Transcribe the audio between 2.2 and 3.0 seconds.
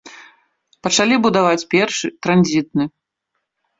транзітны.